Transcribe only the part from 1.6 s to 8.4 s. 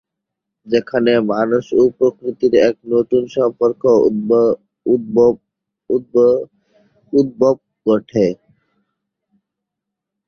ও প্রকৃতির এক নতুন সম্পর্কের উদ্ভব ঘটে।